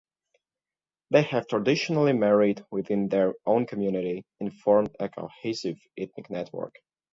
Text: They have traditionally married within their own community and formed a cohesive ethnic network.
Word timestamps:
They 1.11 1.21
have 1.21 1.45
traditionally 1.47 2.13
married 2.13 2.65
within 2.71 3.07
their 3.07 3.35
own 3.45 3.67
community 3.67 4.25
and 4.39 4.51
formed 4.51 4.95
a 4.99 5.07
cohesive 5.09 5.77
ethnic 5.95 6.27
network. 6.31 6.73